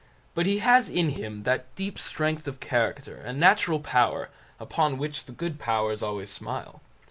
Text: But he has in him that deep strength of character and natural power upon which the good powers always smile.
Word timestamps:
But 0.33 0.47
he 0.47 0.57
has 0.57 0.89
in 0.89 1.09
him 1.09 1.43
that 1.43 1.75
deep 1.75 1.99
strength 1.99 2.47
of 2.47 2.59
character 2.59 3.17
and 3.17 3.39
natural 3.39 3.79
power 3.79 4.31
upon 4.59 4.97
which 4.97 5.25
the 5.25 5.31
good 5.31 5.59
powers 5.59 6.01
always 6.01 6.31
smile. 6.31 6.81